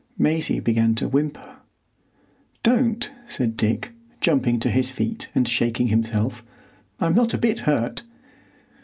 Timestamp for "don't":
2.63-3.11